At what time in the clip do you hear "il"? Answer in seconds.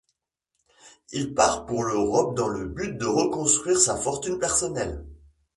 1.11-1.35